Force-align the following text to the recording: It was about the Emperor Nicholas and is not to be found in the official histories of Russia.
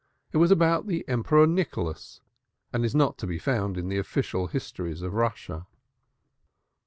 It 0.31 0.37
was 0.37 0.49
about 0.49 0.87
the 0.87 1.07
Emperor 1.07 1.45
Nicholas 1.45 2.21
and 2.73 2.83
is 2.83 2.95
not 2.95 3.19
to 3.19 3.27
be 3.27 3.37
found 3.37 3.77
in 3.77 3.87
the 3.87 3.99
official 3.99 4.47
histories 4.47 5.03
of 5.03 5.13
Russia. 5.13 5.67